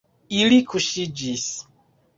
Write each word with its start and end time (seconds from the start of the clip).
Ili 0.37 0.57
kuŝiĝis. 0.73 1.49